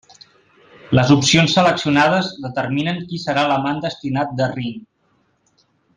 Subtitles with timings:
[0.99, 4.85] Les opcions seleccionades determinen qui serà l'amant destinat de Rin.